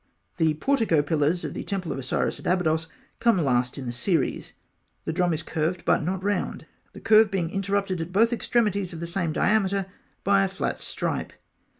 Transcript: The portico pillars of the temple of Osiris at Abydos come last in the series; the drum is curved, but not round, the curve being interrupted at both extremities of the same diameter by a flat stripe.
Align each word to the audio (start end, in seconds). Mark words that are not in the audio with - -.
The 0.37 0.55
portico 0.55 1.03
pillars 1.03 1.43
of 1.45 1.53
the 1.53 1.63
temple 1.63 1.91
of 1.91 1.99
Osiris 1.99 2.39
at 2.39 2.47
Abydos 2.47 2.87
come 3.19 3.37
last 3.37 3.77
in 3.77 3.85
the 3.85 3.91
series; 3.91 4.53
the 5.05 5.13
drum 5.13 5.31
is 5.31 5.43
curved, 5.43 5.85
but 5.85 6.01
not 6.03 6.23
round, 6.23 6.65
the 6.93 6.99
curve 6.99 7.29
being 7.29 7.51
interrupted 7.51 8.01
at 8.01 8.11
both 8.11 8.33
extremities 8.33 8.93
of 8.93 8.99
the 8.99 9.05
same 9.05 9.31
diameter 9.31 9.85
by 10.23 10.43
a 10.43 10.47
flat 10.49 10.79
stripe. 10.79 11.33